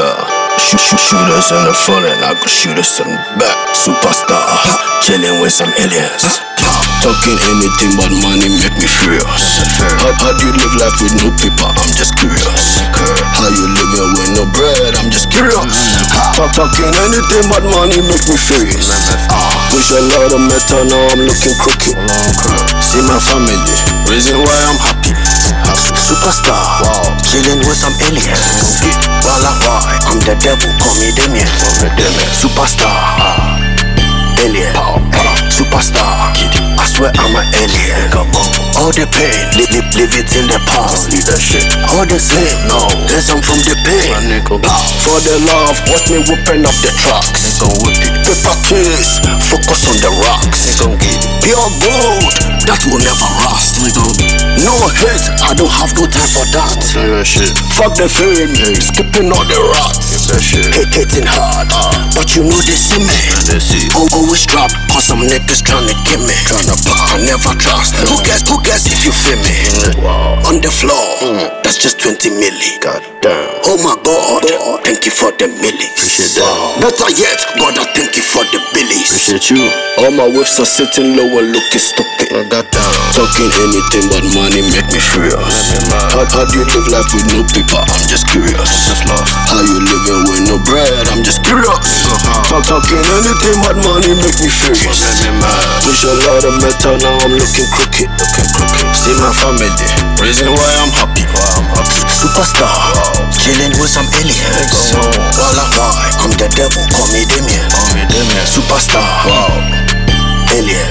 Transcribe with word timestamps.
us 0.00 1.50
in 1.52 1.62
the 1.66 1.74
front 1.74 2.06
and 2.06 2.24
I 2.24 2.34
go 2.34 2.46
shoot 2.46 2.78
us 2.78 2.98
in 2.98 3.06
the 3.06 3.18
back. 3.38 3.56
Superstar, 3.76 4.42
chilling 5.04 5.38
with 5.38 5.52
some 5.52 5.70
aliens. 5.78 6.40
Talking 7.04 7.36
anything 7.52 7.92
but 8.00 8.08
money 8.24 8.48
make 8.48 8.72
me 8.80 8.88
furious. 8.88 9.44
How, 10.00 10.08
how 10.16 10.32
do 10.32 10.48
you 10.48 10.54
live 10.56 10.74
life 10.80 10.96
with 11.04 11.14
no 11.20 11.28
paper? 11.36 11.68
I'm 11.68 11.92
just 11.92 12.16
curious. 12.16 12.80
How 13.36 13.52
you 13.52 13.66
living 13.68 14.08
with 14.16 14.30
no 14.40 14.44
bread? 14.56 14.96
I'm 14.96 15.12
just 15.12 15.28
curious. 15.28 15.60
Talk, 16.32 16.56
talking 16.56 16.88
anything 17.04 17.44
but 17.52 17.62
money 17.68 18.00
make 18.00 18.24
me 18.24 18.36
furious. 18.40 18.88
Push 19.68 19.92
a 19.92 20.00
lot 20.16 20.32
of 20.32 20.40
metal, 20.48 20.88
now 20.88 21.12
I'm 21.12 21.28
looking 21.28 21.54
crooked. 21.60 21.92
See 22.80 23.04
my 23.04 23.20
family, 23.20 23.60
reason 24.08 24.40
why 24.40 24.56
I'm 24.64 24.80
happy. 24.80 25.12
Superstar, 26.08 26.56
chilling 27.30 27.60
with 27.64 27.76
some 27.76 27.94
aliens. 28.04 28.80
I'm 30.04 30.20
the 30.20 30.36
devil, 30.40 30.70
call 30.80 30.94
me 31.00 31.08
Damien. 31.16 31.48
Superstar, 32.36 32.92
alien. 34.44 34.74
Superstar, 35.48 36.34
I 36.76 36.84
swear 36.90 37.12
I'm 37.14 37.34
an 37.36 37.46
alien. 37.54 38.10
All 38.74 38.90
the 38.90 39.06
pain, 39.06 39.38
live 39.54 39.70
it 39.70 40.30
in 40.34 40.50
the 40.50 40.58
past. 40.66 41.08
Leave 41.14 41.24
that 41.30 41.38
shit. 41.38 41.62
All 41.94 42.04
the 42.04 42.18
same, 42.18 42.58
no. 42.66 42.90
There's 43.06 43.24
some 43.24 43.40
from 43.40 43.62
the 43.62 43.78
pain. 43.86 44.42
Ah, 44.66 44.82
for 45.06 45.22
the 45.22 45.38
love, 45.46 45.78
watch 45.88 46.10
me 46.10 46.18
whipping 46.26 46.66
up 46.66 46.74
the 46.82 46.90
trucks. 46.98 47.62
Paper 48.26 48.56
case, 48.66 49.22
focus 49.46 49.86
on 49.86 49.96
the 50.02 50.10
rocks. 50.26 50.74
Pure 51.40 51.70
gold, 51.80 52.34
that 52.66 52.82
will 52.90 52.98
never 52.98 53.30
rust. 53.46 53.78
No 54.74 54.90
hate, 54.90 55.22
I 55.46 55.54
don't 55.54 55.70
have 55.70 55.94
no 55.94 56.04
time 56.10 56.26
for 56.34 56.42
that. 56.50 56.74
Fuck 57.78 57.94
the 57.94 58.10
fame, 58.10 58.50
skipping 58.82 59.30
all 59.30 59.46
the 59.46 59.60
rocks. 59.70 60.26
Hate 60.74 60.90
hating 60.90 61.28
hard, 61.30 61.70
but 62.18 62.34
you 62.34 62.42
know 62.42 62.58
they 62.58 62.74
see 62.74 62.98
me. 62.98 63.14
Al- 63.94 64.10
Always 64.18 64.42
drop, 64.50 64.74
cause 64.90 65.06
some 65.06 65.22
niggas 65.22 65.62
tryna 65.62 65.94
get 66.02 66.18
me. 66.18 66.34
I 67.14 67.22
never 67.22 67.54
trust. 67.54 67.94
Who 68.02 68.18
cares, 68.26 68.42
who 68.50 68.58
cares 68.66 68.86
if 68.90 69.06
you 69.06 69.12
feel 69.14 69.38
me? 69.46 69.54
On 70.50 70.58
the 70.58 70.70
floor, 70.74 71.06
that's 71.62 71.78
just 71.78 72.00
20 72.02 72.30
milli. 72.34 72.80
God 72.82 72.98
damn. 73.22 73.46
Oh 73.70 73.78
my 73.78 73.94
god, 74.02 74.42
thank 74.82 75.06
you 75.06 75.14
for 75.14 75.30
the 75.38 75.46
millis. 75.62 76.02
Better 76.82 77.10
yet, 77.14 77.38
God, 77.62 77.78
I 77.78 77.86
thank 77.94 78.16
you 78.18 78.24
for 78.26 78.42
the 78.50 78.58
billies. 79.04 79.50
you. 79.50 79.60
All 80.00 80.10
my 80.10 80.26
whips 80.26 80.58
are 80.60 80.68
sitting 80.68 81.16
low 81.16 81.28
and 81.38 81.52
looking 81.52 81.82
stupid. 81.82 82.32
I 82.34 82.42
got 82.48 82.66
down. 82.72 82.92
Talking 83.14 83.50
anything 83.62 84.10
but 84.10 84.24
money 84.34 84.64
make 84.72 84.88
me 84.90 85.00
furious. 85.00 85.76
How, 86.10 86.24
how 86.26 86.44
do 86.48 86.58
you 86.58 86.66
live 86.66 86.88
life 86.90 87.08
with 87.14 87.26
no 87.30 87.44
paper? 87.52 87.78
I'm 87.78 88.06
just 88.08 88.26
curious. 88.26 88.68
Just 88.88 89.04
lost. 89.06 89.30
How 89.48 89.62
you 89.62 89.78
living 89.78 90.22
with 90.28 90.42
no 90.48 90.56
bread? 90.66 91.04
I'm 91.12 91.22
just 91.22 91.44
curious. 91.44 91.78
Talk, 92.48 92.64
talking 92.66 93.00
anything 93.20 93.56
but 93.62 93.76
money 93.84 94.12
make 94.18 94.38
me 94.40 94.50
furious. 94.50 94.98
Push 95.84 96.04
a 96.08 96.14
lot 96.26 96.42
of 96.42 96.54
metal, 96.58 96.96
now 96.98 97.14
I'm 97.22 97.32
looking 97.36 97.68
crooked. 97.70 98.08
Looking 98.08 98.48
crooked. 98.50 98.86
See 98.98 99.14
my 99.20 99.30
family, 99.36 99.70
reason 100.20 100.50
why 100.50 100.70
I'm 100.80 100.92
happy. 100.96 101.24
Why 101.28 101.48
I'm 101.60 101.68
happy. 101.70 101.98
Superstar, 102.08 102.72
chilling 103.36 103.74
with 103.78 103.90
some 103.92 104.08
aliens. 104.16 104.96
Walla 105.38 105.64
why? 105.76 106.08
I'm 106.24 106.32
the 106.40 106.48
devil, 106.56 106.82
call 106.90 107.08
me 107.12 107.22
Damien. 107.28 107.68
Superstar, 108.74 109.06
wow. 109.30 109.54
alien. 110.50 110.90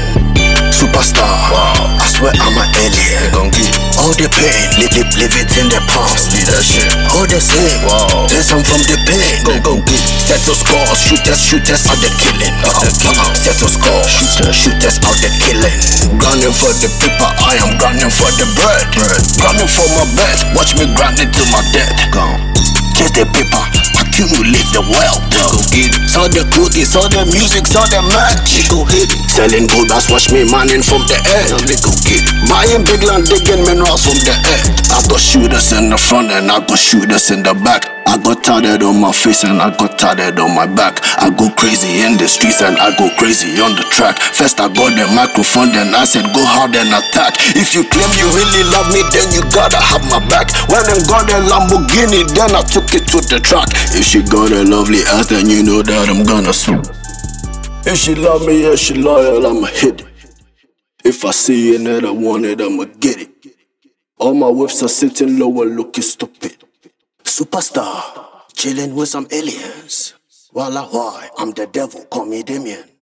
Superstar, 0.71 1.27
I 1.27 2.07
swear 2.15 2.31
I'm 2.31 2.55
an 2.55 2.71
alien. 2.79 3.27
Gon' 3.35 3.51
give 3.51 3.75
all 3.99 4.15
the 4.15 4.31
pain, 4.31 4.55
live, 4.79 4.95
live, 4.95 5.11
live 5.19 5.35
it 5.35 5.51
in 5.59 5.67
the 5.67 5.83
past. 5.91 6.31
Leadership. 6.31 6.87
All 7.11 7.27
the 7.27 7.43
same, 7.43 7.83
there's 8.31 8.47
some 8.47 8.63
from 8.63 8.79
the 8.87 8.95
pain. 9.03 9.35
Go, 9.43 9.59
go, 9.59 9.73
get 9.83 9.99
settle 9.99 10.55
scores, 10.55 10.95
shooters, 10.95 11.43
shooters 11.43 11.83
out 11.91 11.99
the 11.99 12.07
killing. 12.23 12.55
Settle 13.35 13.67
scores, 13.67 14.07
shooters, 14.07 14.55
shooters 14.55 14.97
out 15.03 15.19
the 15.19 15.27
killing. 15.43 15.75
Grinding 16.15 16.55
for 16.55 16.71
the 16.79 16.87
paper, 17.03 17.27
I 17.35 17.59
am 17.67 17.75
grinding 17.83 18.15
for 18.15 18.31
the 18.39 18.47
bread. 18.63 18.87
Grinding 18.95 19.67
for 19.67 19.91
my 19.91 20.07
bed, 20.15 20.39
watch 20.55 20.71
me 20.79 20.87
grinding 20.95 21.35
till 21.35 21.51
my 21.51 21.59
death. 21.75 21.91
Chase 22.95 23.11
the 23.11 23.27
paper, 23.27 23.59
accumulate 24.13 24.69
the 24.69 24.81
wealth. 24.93 25.25
Go 25.33 25.57
get 25.73 25.89
it. 25.89 26.05
Saw 26.05 26.29
the 26.29 26.45
cookies, 26.53 26.93
saw 26.93 27.09
the 27.09 27.25
music, 27.33 27.65
saw 27.65 27.81
the 27.89 28.01
match. 28.13 28.69
Go 28.69 28.85
hit 28.85 29.09
it. 29.09 29.25
Selling 29.25 29.65
gold, 29.65 29.89
that's 29.89 30.05
watch 30.13 30.29
me 30.29 30.45
mining 30.45 30.85
from 30.85 31.01
the 31.09 31.17
earth. 31.17 31.49
Go 31.49 31.89
get 32.05 32.21
it. 32.21 32.33
Buying 32.45 32.85
big 32.85 33.01
land, 33.01 33.25
digging 33.25 33.65
minerals 33.65 34.05
from 34.05 34.17
the 34.21 34.35
earth. 34.53 34.69
I 34.93 35.01
got 35.09 35.17
shooters 35.17 35.73
in 35.73 35.89
the 35.89 35.97
front 35.97 36.29
and 36.29 36.45
I 36.45 36.61
got 36.61 36.77
shooters 36.77 37.31
in 37.31 37.41
the 37.41 37.57
back. 37.57 37.92
I 38.05 38.17
got 38.21 38.43
tatted 38.43 38.83
on 38.83 38.99
my 38.99 39.11
face 39.11 39.43
and 39.43 39.61
I 39.61 39.75
got 39.75 39.97
tatted 39.97 40.39
on 40.39 40.53
my 40.53 40.67
back. 40.67 40.99
I 41.17 41.29
go 41.29 41.49
crazy 41.55 42.03
in 42.03 42.17
the 42.17 42.27
streets 42.27 42.61
and 42.61 42.77
I 42.77 42.95
go 42.97 43.09
crazy 43.17 43.59
on 43.59 43.75
the 43.75 43.85
track. 43.89 44.19
First 44.19 44.59
I 44.59 44.67
got 44.67 44.93
the 44.93 45.07
microphone, 45.15 45.71
then 45.71 45.95
I 45.95 46.05
said 46.05 46.27
go 46.35 46.43
hard 46.43 46.75
and 46.75 46.91
attack. 46.91 47.35
If 47.55 47.73
you 47.73 47.83
claim 47.87 48.11
you 48.19 48.27
really 48.35 48.63
love 48.69 48.91
me, 48.93 49.01
then 49.09 49.31
you 49.33 49.41
gotta 49.49 49.79
have 49.79 50.03
my 50.11 50.21
back. 50.29 50.51
When 50.67 50.83
I 50.83 50.97
got 51.07 51.25
a 51.31 51.39
Lamborghini, 51.47 52.27
then 52.35 52.53
I 52.53 52.61
took 52.67 52.93
it 52.93 53.07
to 53.15 53.19
the 53.23 53.39
track. 53.39 53.69
If 53.95 54.05
she 54.05 54.21
got 54.21 54.51
a 54.51 54.63
lovely 54.63 55.01
ass, 55.09 55.27
then 55.27 55.49
you 55.49 55.63
know 55.63 55.81
that 55.81 56.09
I'm 56.09 56.23
gonna 56.23 56.53
swoop. 56.53 56.85
If 57.85 57.97
she 57.97 58.15
love 58.15 58.45
me, 58.45 58.63
yeah, 58.63 58.75
she 58.75 58.95
loyal, 58.95 59.45
I'ma 59.45 59.67
hit 59.67 60.01
it. 60.01 60.07
If 61.03 61.25
I 61.25 61.31
see 61.31 61.75
it 61.75 61.83
that 61.83 62.05
I 62.05 62.11
want 62.11 62.45
it, 62.45 62.61
I'ma 62.61 62.85
get 62.99 63.19
it. 63.19 63.31
All 64.17 64.33
my 64.33 64.47
whips 64.47 64.81
are 64.83 64.87
sitting 64.87 65.37
low 65.37 65.61
and 65.61 65.75
looking 65.75 66.03
stupid. 66.03 66.62
Superstar, 67.33 68.45
chilling 68.53 68.93
with 68.93 69.09
some 69.09 69.27
aliens. 69.31 70.13
Walla 70.53 70.83
why? 70.83 71.29
I'm 71.39 71.49
the 71.49 71.65
devil, 71.65 72.05
call 72.05 72.27
me 72.27 72.43
Damien. 72.43 72.92